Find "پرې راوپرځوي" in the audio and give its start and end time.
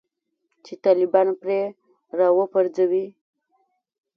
1.41-3.05